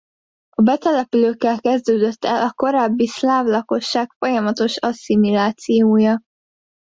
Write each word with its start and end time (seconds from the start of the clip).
A 0.49 0.61
betelepülőkkel 0.61 1.59
kezdődött 1.59 2.25
el 2.25 2.41
a 2.47 2.51
korábbi 2.53 3.07
szláv 3.07 3.45
lakosság 3.45 4.11
folyamatos 4.19 4.77
asszimilációja. 4.77 6.19